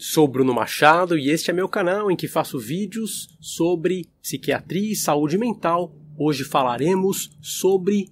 [0.00, 4.94] Sou Bruno Machado e este é meu canal em que faço vídeos sobre psiquiatria e
[4.94, 5.92] saúde mental.
[6.16, 8.08] Hoje falaremos sobre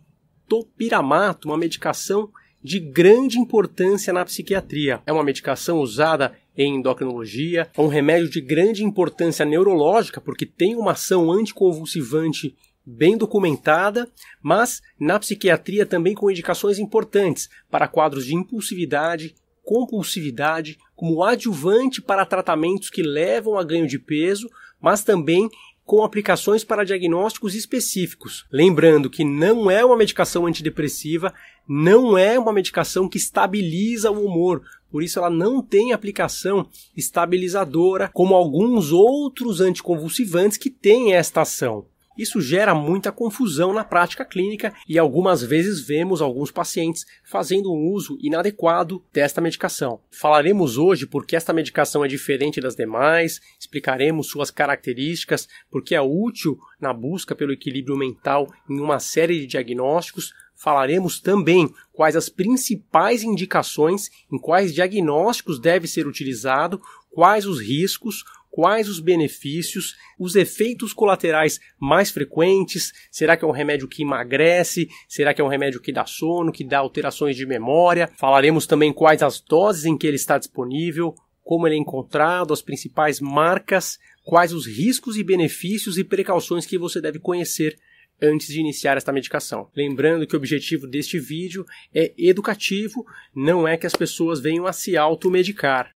[0.49, 2.29] topiramato, uma medicação
[2.61, 5.01] de grande importância na psiquiatria.
[5.07, 10.75] É uma medicação usada em endocrinologia, é um remédio de grande importância neurológica porque tem
[10.75, 14.11] uma ação anticonvulsivante bem documentada,
[14.43, 22.27] mas na psiquiatria também com indicações importantes para quadros de impulsividade, compulsividade como adjuvante para
[22.27, 24.49] tratamentos que levam a ganho de peso,
[24.81, 25.49] mas também
[25.85, 28.45] com aplicações para diagnósticos específicos.
[28.51, 31.33] Lembrando que não é uma medicação antidepressiva,
[31.69, 38.11] não é uma medicação que estabiliza o humor, por isso ela não tem aplicação estabilizadora
[38.13, 41.87] como alguns outros anticonvulsivantes que têm esta ação.
[42.17, 47.91] Isso gera muita confusão na prática clínica e algumas vezes vemos alguns pacientes fazendo um
[47.93, 50.01] uso inadequado desta medicação.
[50.11, 56.59] Falaremos hoje porque esta medicação é diferente das demais, explicaremos suas características, porque é útil
[56.81, 63.23] na busca pelo equilíbrio mental em uma série de diagnósticos, falaremos também quais as principais
[63.23, 68.25] indicações, em quais diagnósticos deve ser utilizado, quais os riscos,
[68.57, 74.89] quais os benefícios, os efeitos colaterais mais frequentes, será que é um remédio que emagrece,
[75.07, 78.11] será que é um remédio que dá sono, que dá alterações de memória.
[78.17, 82.63] Falaremos também quais as doses em que ele está disponível, como ele é encontrado, as
[82.63, 87.77] principais marcas, quais os riscos e benefícios e precauções que você deve conhecer
[88.23, 89.69] antes de iniciar esta medicação.
[89.77, 93.05] Lembrando que o objetivo deste vídeo é educativo,
[93.35, 95.96] não é que as pessoas venham a se automedicar.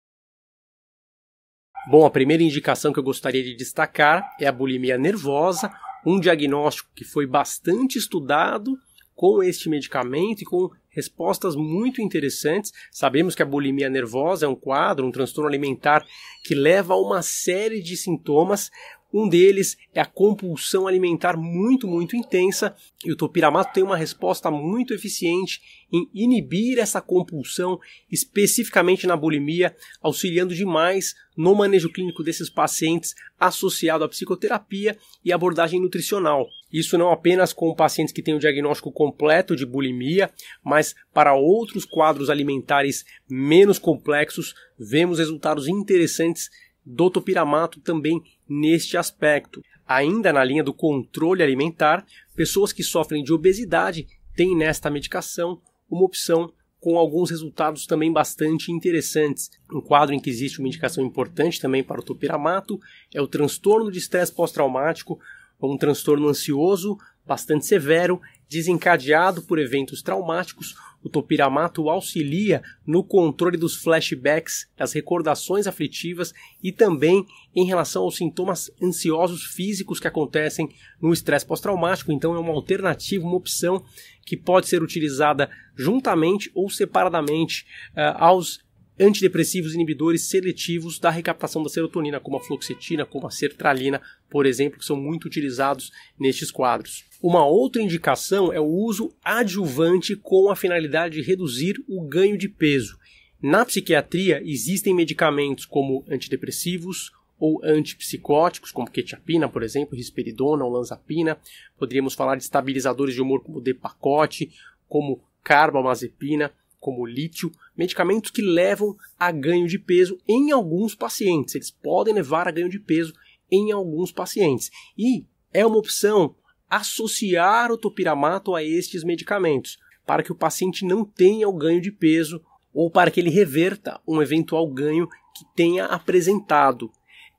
[1.86, 5.72] Bom, a primeira indicação que eu gostaria de destacar é a bulimia nervosa,
[6.04, 8.78] um diagnóstico que foi bastante estudado
[9.14, 12.72] com este medicamento e com respostas muito interessantes.
[12.90, 16.04] Sabemos que a bulimia nervosa é um quadro, um transtorno alimentar
[16.44, 18.70] que leva a uma série de sintomas,
[19.12, 24.50] um deles é a compulsão alimentar muito, muito intensa, e o topiramato tem uma resposta
[24.50, 25.60] muito eficiente
[25.90, 34.04] em inibir essa compulsão, especificamente na bulimia, auxiliando demais no manejo clínico desses pacientes associado
[34.04, 36.46] à psicoterapia e abordagem nutricional.
[36.70, 40.30] Isso não apenas com pacientes que têm o diagnóstico completo de bulimia,
[40.62, 46.50] mas para outros quadros alimentares menos complexos, vemos resultados interessantes
[46.84, 49.62] do topiramato também neste aspecto.
[49.86, 52.04] Ainda na linha do controle alimentar,
[52.36, 55.60] pessoas que sofrem de obesidade têm nesta medicação
[55.90, 59.50] uma opção com alguns resultados também bastante interessantes.
[59.72, 62.78] Um quadro em que existe uma indicação importante também para o topiramato
[63.12, 65.18] é o transtorno de estresse pós-traumático,
[65.60, 73.76] um transtorno ansioso bastante severo, desencadeado por eventos traumáticos o topiramato auxilia no controle dos
[73.76, 80.68] flashbacks, das recordações aflitivas e também em relação aos sintomas ansiosos físicos que acontecem
[81.00, 82.10] no estresse pós-traumático.
[82.10, 83.84] Então, é uma alternativa, uma opção
[84.24, 88.60] que pode ser utilizada juntamente ou separadamente uh, aos
[89.00, 94.78] antidepressivos inibidores seletivos da recaptação da serotonina, como a fluoxetina, como a sertralina, por exemplo,
[94.78, 97.04] que são muito utilizados nestes quadros.
[97.22, 102.48] Uma outra indicação é o uso adjuvante com a finalidade de reduzir o ganho de
[102.48, 102.98] peso.
[103.40, 111.38] Na psiquiatria existem medicamentos como antidepressivos ou antipsicóticos, como quetiapina, por exemplo, risperidona ou lanzapina.
[111.78, 114.50] Poderíamos falar de estabilizadores de humor como depacote,
[114.88, 121.54] como carbamazepina como lítio, medicamentos que levam a ganho de peso em alguns pacientes.
[121.54, 123.12] Eles podem levar a ganho de peso
[123.50, 124.70] em alguns pacientes.
[124.96, 126.34] E é uma opção
[126.68, 131.90] associar o topiramato a estes medicamentos, para que o paciente não tenha o ganho de
[131.90, 136.90] peso ou para que ele reverta um eventual ganho que tenha apresentado.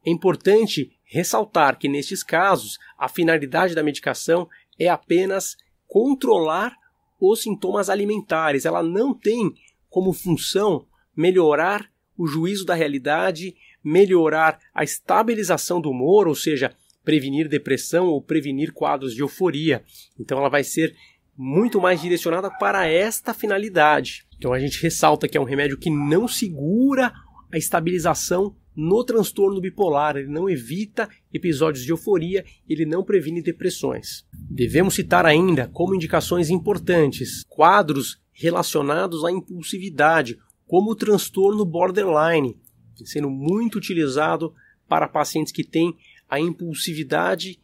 [0.05, 5.55] É importante ressaltar que nestes casos a finalidade da medicação é apenas
[5.87, 6.75] controlar
[7.19, 8.65] os sintomas alimentares.
[8.65, 9.53] Ela não tem
[9.89, 10.85] como função
[11.15, 16.73] melhorar o juízo da realidade, melhorar a estabilização do humor, ou seja,
[17.03, 19.83] prevenir depressão ou prevenir quadros de euforia.
[20.19, 20.95] Então ela vai ser
[21.35, 24.25] muito mais direcionada para esta finalidade.
[24.37, 27.13] Então a gente ressalta que é um remédio que não segura
[27.51, 34.25] a estabilização no transtorno bipolar, ele não evita episódios de euforia, ele não previne depressões.
[34.31, 42.55] Devemos citar ainda como indicações importantes quadros relacionados à impulsividade, como o transtorno borderline,
[43.03, 44.53] sendo muito utilizado
[44.87, 45.93] para pacientes que têm
[46.29, 47.59] a impulsividade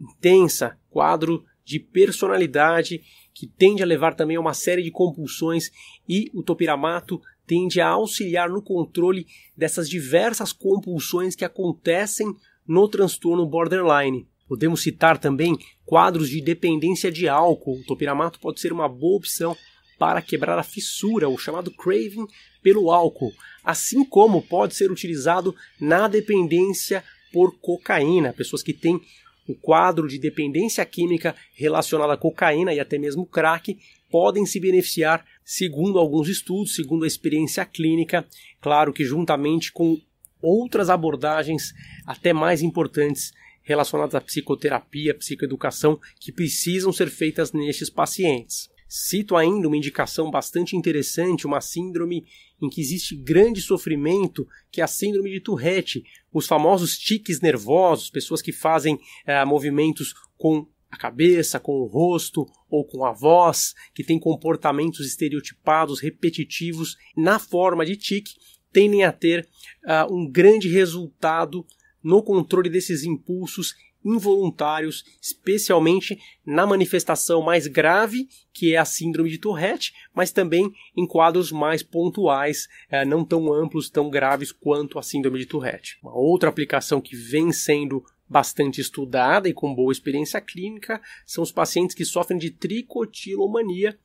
[0.00, 3.02] intensa, quadro de personalidade
[3.34, 5.70] que tende a levar também a uma série de compulsões
[6.08, 9.26] e o topiramato tende a auxiliar no controle
[9.56, 12.34] dessas diversas compulsões que acontecem
[12.66, 14.26] no transtorno borderline.
[14.48, 17.80] Podemos citar também quadros de dependência de álcool.
[17.80, 19.56] O topiramato pode ser uma boa opção
[19.98, 22.26] para quebrar a fissura, o chamado craving
[22.62, 23.32] pelo álcool,
[23.62, 29.00] assim como pode ser utilizado na dependência por cocaína, pessoas que têm
[29.46, 33.78] o quadro de dependência química relacionada à cocaína e até mesmo crack
[34.10, 38.26] podem se beneficiar, segundo alguns estudos, segundo a experiência clínica,
[38.60, 40.00] claro que juntamente com
[40.40, 41.72] outras abordagens
[42.06, 43.32] até mais importantes
[43.62, 48.68] relacionadas à psicoterapia, psicoeducação, que precisam ser feitas nestes pacientes.
[48.86, 52.24] Cito ainda uma indicação bastante interessante, uma síndrome
[52.62, 58.10] em que existe grande sofrimento, que é a síndrome de Tourette, os famosos tiques nervosos,
[58.10, 63.74] pessoas que fazem eh, movimentos com a cabeça, com o rosto ou com a voz,
[63.94, 68.34] que têm comportamentos estereotipados, repetitivos na forma de tique,
[68.72, 69.48] tendem a ter
[69.84, 71.66] uh, um grande resultado
[72.02, 73.74] no controle desses impulsos
[74.04, 81.06] involuntários, especialmente na manifestação mais grave, que é a síndrome de Tourette, mas também em
[81.06, 85.98] quadros mais pontuais, eh, não tão amplos, tão graves quanto a síndrome de Tourette.
[86.02, 88.04] Uma outra aplicação que vem sendo
[88.34, 93.96] bastante estudada e com boa experiência clínica são os pacientes que sofrem de tricotilomania,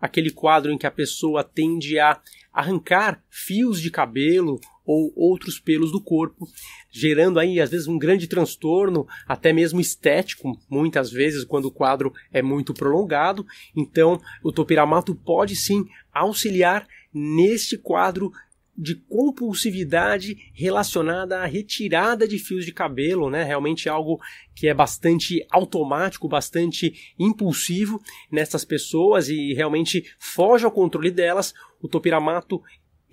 [0.00, 2.20] aquele quadro em que a pessoa tende a
[2.52, 6.48] arrancar fios de cabelo ou outros pelos do corpo,
[6.90, 12.12] gerando aí às vezes um grande transtorno, até mesmo estético, muitas vezes quando o quadro
[12.32, 13.46] é muito prolongado.
[13.76, 16.84] Então, o topiramato pode sim auxiliar
[17.14, 18.32] neste quadro
[18.78, 23.42] de compulsividade relacionada à retirada de fios de cabelo, né?
[23.42, 24.20] Realmente algo
[24.54, 31.52] que é bastante automático, bastante impulsivo nessas pessoas e realmente foge ao controle delas.
[31.82, 32.62] O topiramato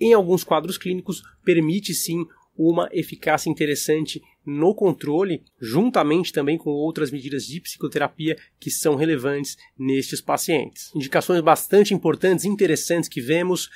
[0.00, 2.26] em alguns quadros clínicos, permite sim
[2.56, 9.56] uma eficácia interessante no controle, juntamente também com outras medidas de psicoterapia que são relevantes
[9.78, 10.90] nestes pacientes.
[10.94, 13.68] Indicações bastante importantes interessantes que vemos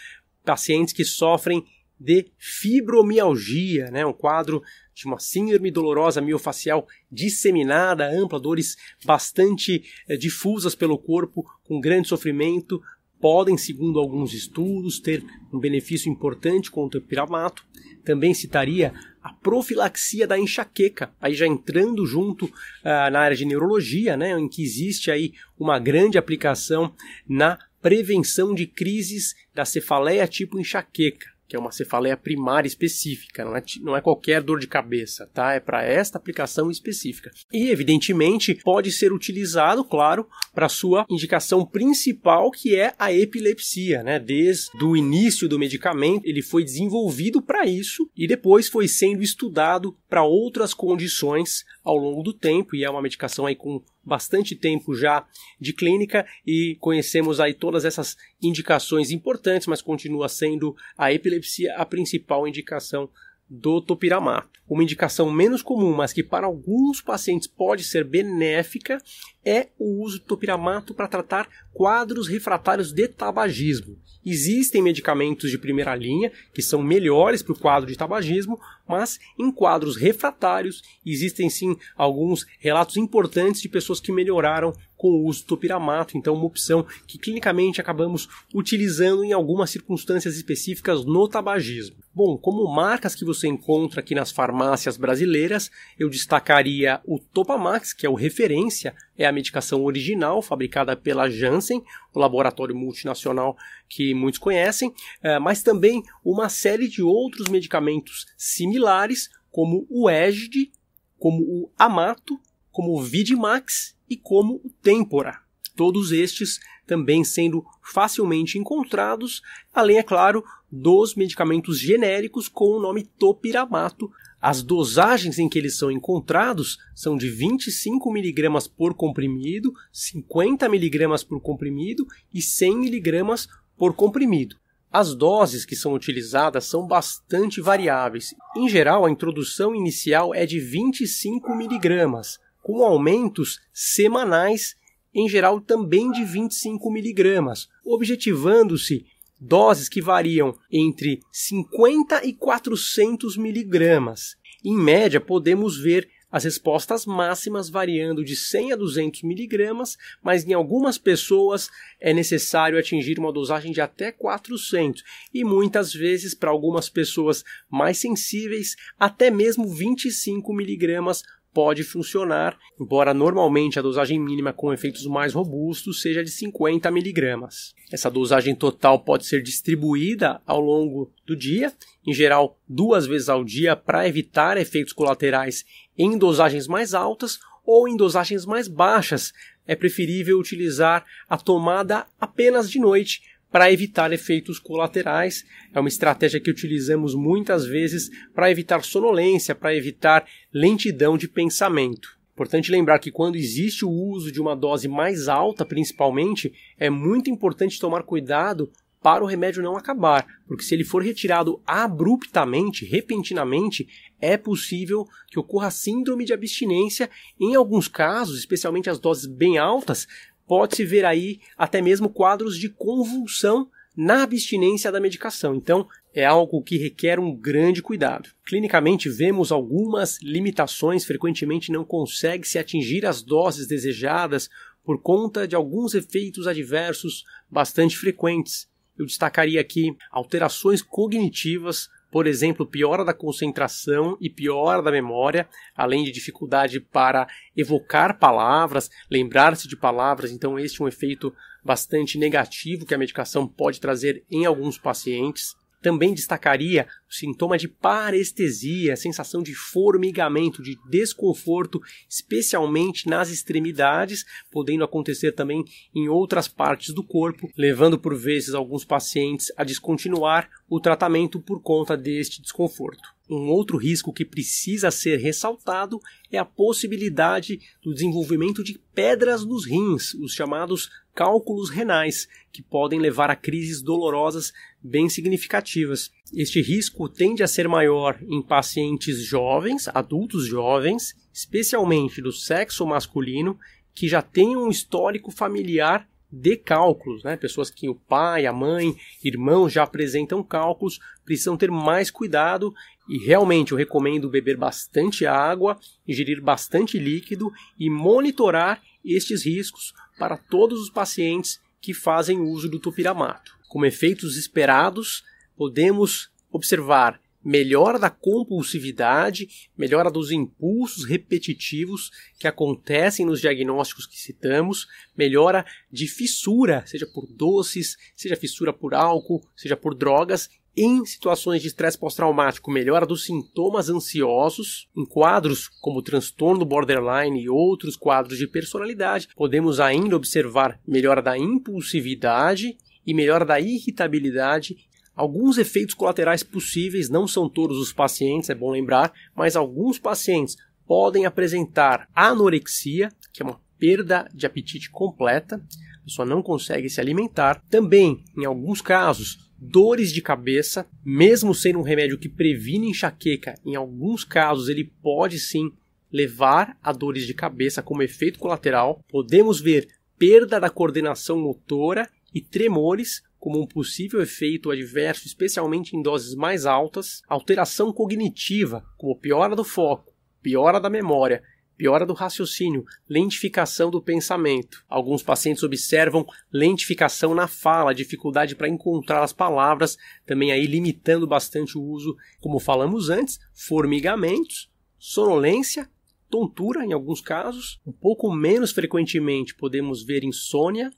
[0.44, 1.64] pacientes que sofrem
[2.00, 4.62] de fibromialgia, né, um quadro
[4.94, 12.08] de uma síndrome dolorosa miofacial disseminada, ampla, dores bastante eh, difusas pelo corpo, com grande
[12.08, 12.80] sofrimento,
[13.20, 17.66] podem, segundo alguns estudos, ter um benefício importante contra o piramato.
[18.02, 24.16] Também citaria a profilaxia da enxaqueca, aí já entrando junto uh, na área de neurologia,
[24.16, 26.94] né, em que existe aí uma grande aplicação
[27.28, 33.56] na prevenção de crises da cefaleia tipo enxaqueca que é uma cefaleia primária específica, não
[33.56, 35.52] é, não é qualquer dor de cabeça, tá?
[35.52, 37.28] É para esta aplicação específica.
[37.52, 44.20] E, evidentemente, pode ser utilizado, claro, para sua indicação principal, que é a epilepsia, né?
[44.20, 49.96] Desde o início do medicamento, ele foi desenvolvido para isso e depois foi sendo estudado
[50.08, 54.94] para outras condições ao longo do tempo, e é uma medicação aí com bastante tempo
[54.94, 55.24] já
[55.60, 61.84] de clínica e conhecemos aí todas essas indicações importantes, mas continua sendo a epilepsia a
[61.84, 63.08] principal indicação
[63.50, 64.60] do topiramato.
[64.68, 69.02] Uma indicação menos comum, mas que para alguns pacientes pode ser benéfica,
[69.44, 73.98] é o uso do topiramato para tratar quadros refratários de tabagismo.
[74.24, 78.60] Existem medicamentos de primeira linha que são melhores para o quadro de tabagismo,
[78.90, 85.24] mas em quadros refratários existem sim alguns relatos importantes de pessoas que melhoraram com o
[85.24, 91.26] uso do topiramato, então uma opção que clinicamente acabamos utilizando em algumas circunstâncias específicas no
[91.26, 91.96] tabagismo.
[92.14, 98.04] Bom, como marcas que você encontra aqui nas farmácias brasileiras, eu destacaria o Topamax, que
[98.04, 101.84] é o referência, é a medicação original fabricada pela Janssen,
[102.14, 103.54] o laboratório multinacional
[103.86, 110.72] que muitos conhecem, eh, mas também uma série de outros medicamentos similares, como o Egid,
[111.18, 112.40] como o Amato,
[112.72, 115.38] como o Vidimax e como o Tempora.
[115.76, 123.04] Todos estes também sendo facilmente encontrados, além, é claro, dos medicamentos genéricos com o nome
[123.04, 124.10] topiramato.
[124.40, 131.26] As dosagens em que eles são encontrados são de 25 mg por comprimido, 50 mg
[131.26, 134.56] por comprimido e 100 mg por comprimido.
[134.90, 138.34] As doses que são utilizadas são bastante variáveis.
[138.56, 144.74] Em geral, a introdução inicial é de 25 miligramas, com aumentos semanais,
[145.14, 149.04] em geral também de 25 miligramas, objetivando-se
[149.40, 154.36] doses que variam entre 50 e 400 miligramas.
[154.64, 160.52] Em média, podemos ver as respostas máximas variando de 100 a 200 miligramas, mas em
[160.52, 161.68] algumas pessoas
[162.00, 165.02] é necessário atingir uma dosagem de até 400
[165.34, 173.12] e muitas vezes para algumas pessoas mais sensíveis até mesmo 25 miligramas pode funcionar, embora
[173.12, 177.74] normalmente a dosagem mínima com efeitos mais robustos seja de 50 miligramas.
[177.90, 181.72] Essa dosagem total pode ser distribuída ao longo do dia,
[182.06, 185.64] em geral duas vezes ao dia, para evitar efeitos colaterais
[185.98, 189.32] em dosagens mais altas ou em dosagens mais baixas.
[189.66, 195.44] É preferível utilizar a tomada apenas de noite para evitar efeitos colaterais.
[195.74, 202.18] É uma estratégia que utilizamos muitas vezes para evitar sonolência, para evitar lentidão de pensamento.
[202.32, 207.28] Importante lembrar que quando existe o uso de uma dose mais alta, principalmente, é muito
[207.28, 208.70] importante tomar cuidado
[209.02, 213.88] para o remédio não acabar, porque se ele for retirado abruptamente, repentinamente,
[214.20, 217.08] é possível que ocorra síndrome de abstinência.
[217.40, 220.06] Em alguns casos, especialmente as doses bem altas,
[220.50, 225.54] pode-se ver aí até mesmo quadros de convulsão na abstinência da medicação.
[225.54, 228.30] Então, é algo que requer um grande cuidado.
[228.44, 234.50] Clinicamente, vemos algumas limitações, frequentemente não consegue-se atingir as doses desejadas
[234.82, 238.68] por conta de alguns efeitos adversos bastante frequentes.
[238.98, 246.04] Eu destacaria aqui alterações cognitivas por exemplo, piora da concentração e piora da memória, além
[246.04, 250.32] de dificuldade para evocar palavras, lembrar-se de palavras.
[250.32, 251.32] Então, este é um efeito
[251.64, 255.54] bastante negativo que a medicação pode trazer em alguns pacientes.
[255.80, 264.84] Também destacaria o sintoma de parestesia, sensação de formigamento, de desconforto, especialmente nas extremidades, podendo
[264.84, 270.78] acontecer também em outras partes do corpo, levando por vezes alguns pacientes a descontinuar o
[270.78, 273.08] tratamento por conta deste desconforto.
[273.30, 276.00] Um outro risco que precisa ser ressaltado
[276.32, 282.98] é a possibilidade do desenvolvimento de pedras nos rins, os chamados cálculos renais, que podem
[282.98, 286.10] levar a crises dolorosas bem significativas.
[286.32, 293.58] Este risco tende a ser maior em pacientes jovens, adultos jovens, especialmente do sexo masculino,
[293.94, 297.36] que já têm um histórico familiar de cálculos, né?
[297.36, 302.72] Pessoas que o pai, a mãe, irmãos já apresentam cálculos, precisam ter mais cuidado
[303.06, 310.36] e realmente eu recomendo beber bastante água, ingerir bastante líquido e monitorar estes riscos para
[310.36, 313.58] todos os pacientes que fazem uso do topiramato.
[313.70, 315.24] Como efeitos esperados,
[315.56, 324.86] podemos observar melhora da compulsividade, melhora dos impulsos repetitivos que acontecem nos diagnósticos que citamos,
[325.16, 330.50] melhora de fissura, seja por doces, seja fissura por álcool, seja por drogas,
[330.82, 337.50] em situações de estresse pós-traumático, melhora dos sintomas ansiosos, em quadros como transtorno borderline e
[337.50, 344.88] outros quadros de personalidade, podemos ainda observar melhora da impulsividade e melhora da irritabilidade
[345.20, 350.56] Alguns efeitos colaterais possíveis, não são todos os pacientes, é bom lembrar, mas alguns pacientes
[350.86, 355.62] podem apresentar anorexia, que é uma perda de apetite completa,
[356.00, 357.62] a pessoa não consegue se alimentar.
[357.68, 363.76] Também, em alguns casos, dores de cabeça, mesmo sendo um remédio que previne enxaqueca, em
[363.76, 365.70] alguns casos ele pode sim
[366.10, 369.04] levar a dores de cabeça como efeito colateral.
[369.08, 369.88] Podemos ver
[370.18, 376.66] perda da coordenação motora e tremores como um possível efeito adverso, especialmente em doses mais
[376.66, 380.12] altas, alteração cognitiva, como piora do foco,
[380.42, 381.42] piora da memória,
[381.80, 384.84] piora do raciocínio, lentificação do pensamento.
[384.86, 389.96] Alguns pacientes observam lentificação na fala, dificuldade para encontrar as palavras,
[390.26, 395.88] também aí limitando bastante o uso, como falamos antes, formigamentos, sonolência,
[396.28, 400.90] tontura em alguns casos, um pouco menos frequentemente podemos ver insônia,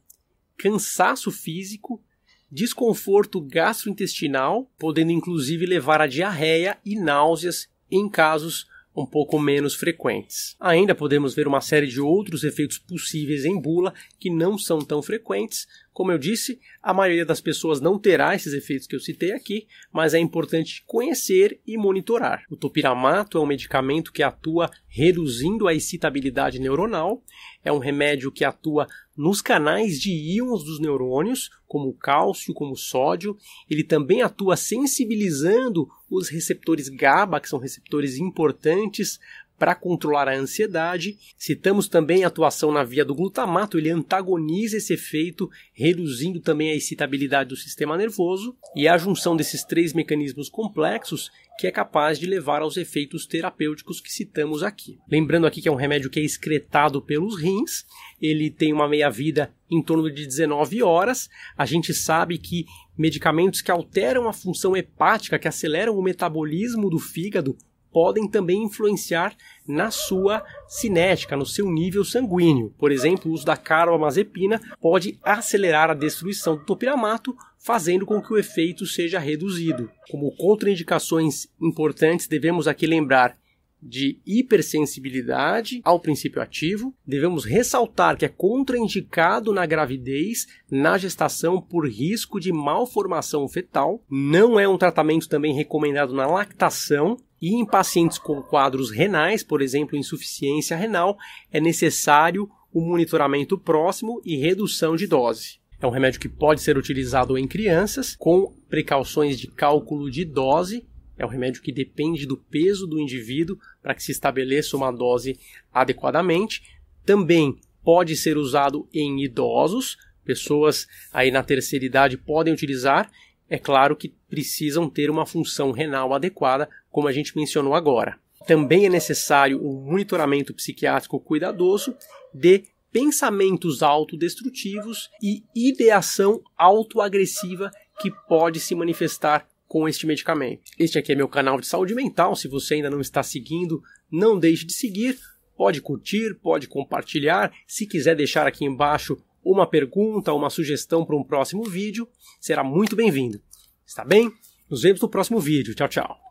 [0.59, 2.03] cansaço físico
[2.51, 10.55] desconforto gastrointestinal, podendo inclusive levar a diarreia e náuseas em casos um pouco menos frequentes.
[10.61, 15.03] Ainda podemos ver uma série de outros efeitos possíveis em bula que não são tão
[15.03, 15.67] frequentes.
[15.93, 19.67] Como eu disse, a maioria das pessoas não terá esses efeitos que eu citei aqui,
[19.93, 22.45] mas é importante conhecer e monitorar.
[22.51, 27.23] O topiramato é um medicamento que atua reduzindo a excitabilidade neuronal,
[27.65, 32.73] é um remédio que atua nos canais de íons dos neurônios, como o cálcio, como
[32.73, 33.37] o sódio.
[33.69, 39.19] Ele também atua sensibilizando os receptores GABA, que são receptores importantes
[39.63, 41.17] para controlar a ansiedade.
[41.39, 46.75] Citamos também a atuação na via do glutamato, ele antagoniza esse efeito, reduzindo também a
[46.75, 48.57] excitabilidade do sistema nervoso.
[48.75, 54.01] E a junção desses três mecanismos complexos que é capaz de levar aos efeitos terapêuticos
[54.01, 54.99] que citamos aqui.
[55.09, 57.85] Lembrando aqui que é um remédio que é excretado pelos rins,
[58.21, 61.29] ele tem uma meia-vida em torno de 19 horas.
[61.57, 62.65] A gente sabe que
[62.97, 67.57] medicamentos que alteram a função hepática, que aceleram o metabolismo do fígado,
[67.93, 69.37] podem também influenciar
[69.69, 72.75] na sua cinética, no seu nível sanguíneo.
[72.79, 78.33] Por exemplo, o uso da carbamazepina pode acelerar a destruição do topiramato, fazendo com que
[78.33, 79.89] o efeito seja reduzido.
[80.11, 83.39] Como contraindicações importantes, devemos aqui lembrar
[83.81, 86.95] de hipersensibilidade ao princípio ativo.
[87.07, 94.05] Devemos ressaltar que é contraindicado na gravidez, na gestação, por risco de malformação fetal.
[94.09, 97.17] Não é um tratamento também recomendado na lactação.
[97.41, 101.19] E em pacientes com quadros renais, por exemplo, insuficiência renal,
[101.51, 105.62] é necessário o monitoramento próximo e redução de dose.
[105.83, 110.87] É um remédio que pode ser utilizado em crianças com precauções de cálculo de dose.
[111.19, 115.37] É um remédio que depende do peso do indivíduo para que se estabeleça uma dose
[115.75, 116.63] adequadamente.
[117.05, 123.11] Também pode ser usado em idosos, pessoas aí na terceira idade podem utilizar.
[123.51, 128.17] É claro que precisam ter uma função renal adequada, como a gente mencionou agora.
[128.47, 131.97] Também é necessário um monitoramento psiquiátrico cuidadoso
[132.33, 137.71] de pensamentos autodestrutivos e ideação autoagressiva
[138.01, 140.71] que pode se manifestar com este medicamento.
[140.79, 142.37] Este aqui é meu canal de saúde mental.
[142.37, 145.19] Se você ainda não está seguindo, não deixe de seguir.
[145.57, 147.53] Pode curtir, pode compartilhar.
[147.67, 152.07] Se quiser deixar aqui embaixo uma pergunta, uma sugestão para um próximo vídeo,
[152.39, 153.41] será muito bem-vindo.
[153.87, 154.31] Está bem?
[154.69, 155.75] Nos vemos no próximo vídeo.
[155.75, 156.22] Tchau, tchau.